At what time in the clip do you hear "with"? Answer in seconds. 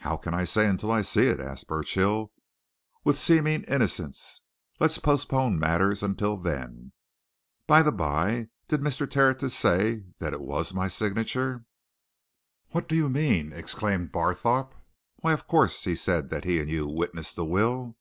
3.04-3.16